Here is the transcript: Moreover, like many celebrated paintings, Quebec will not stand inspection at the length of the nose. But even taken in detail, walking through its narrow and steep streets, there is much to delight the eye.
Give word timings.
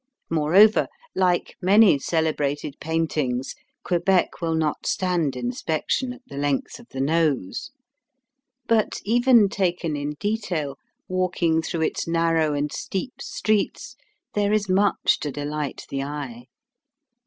Moreover, 0.31 0.87
like 1.13 1.57
many 1.61 1.99
celebrated 1.99 2.75
paintings, 2.79 3.53
Quebec 3.83 4.41
will 4.41 4.55
not 4.55 4.87
stand 4.87 5.35
inspection 5.35 6.11
at 6.11 6.23
the 6.27 6.37
length 6.39 6.79
of 6.79 6.87
the 6.89 6.99
nose. 6.99 7.69
But 8.67 8.99
even 9.05 9.47
taken 9.47 9.95
in 9.95 10.13
detail, 10.19 10.79
walking 11.07 11.61
through 11.61 11.81
its 11.81 12.07
narrow 12.07 12.55
and 12.55 12.71
steep 12.71 13.21
streets, 13.21 13.95
there 14.33 14.51
is 14.51 14.67
much 14.67 15.19
to 15.19 15.29
delight 15.31 15.85
the 15.91 16.01
eye. 16.01 16.45